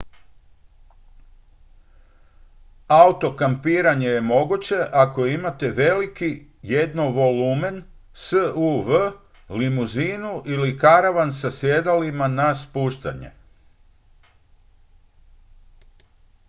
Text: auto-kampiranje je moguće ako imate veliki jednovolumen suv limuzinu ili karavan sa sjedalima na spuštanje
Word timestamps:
auto-kampiranje 2.89 4.07
je 4.09 4.21
moguće 4.21 4.75
ako 5.03 5.25
imate 5.25 5.69
veliki 5.69 6.45
jednovolumen 6.61 7.83
suv 8.13 8.89
limuzinu 9.49 10.43
ili 10.45 10.77
karavan 10.77 11.33
sa 11.33 11.51
sjedalima 11.51 12.27
na 12.27 12.55
spuštanje 12.55 13.31